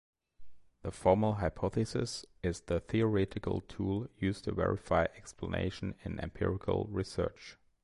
The 0.81 0.89
formal 0.89 1.33
hypothesis 1.33 2.25
is 2.41 2.61
the 2.61 2.79
theoretical 2.79 3.61
tool 3.61 4.07
used 4.17 4.45
to 4.45 4.51
verify 4.51 5.03
explanation 5.15 5.93
in 6.03 6.19
empirical 6.19 6.87
research. 6.89 7.55